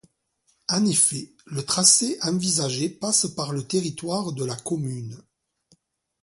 En 0.67 0.83
effet, 0.87 1.31
le 1.45 1.61
tracé 1.63 2.17
envisagé 2.23 2.89
passe 2.89 3.27
par 3.27 3.51
le 3.53 3.61
territoire 3.67 4.31
de 4.31 4.43
la 4.43 4.55
commune. 4.55 5.21